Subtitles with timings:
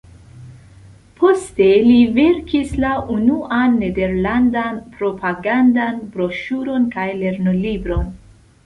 [1.19, 8.13] Poste li verkis la unuan nederlandan propagandan broŝuron kaj lernolibron.